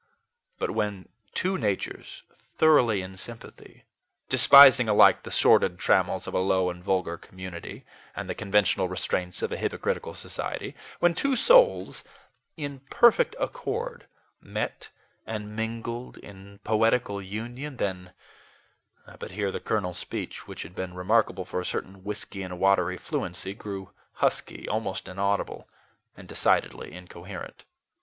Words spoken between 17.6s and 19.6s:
then but here the